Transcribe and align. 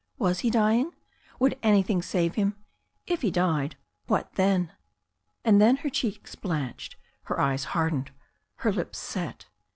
Was 0.17 0.39
he 0.39 0.49
dying? 0.49 0.93
Would 1.37 1.61
an3rthing 1.61 2.03
save 2.03 2.33
him? 2.33 2.55
If 3.05 3.21
he 3.21 3.29
died— 3.29 3.77
what 4.07 4.33
then? 4.33 4.71
And 5.45 5.61
then 5.61 5.75
her 5.77 5.91
cheeks 5.91 6.33
blanched, 6.33 6.95
her 7.25 7.39
eyes 7.39 7.65
hardened, 7.65 8.09
her 8.55 8.73
lips 8.73 8.97
set. 8.97 9.45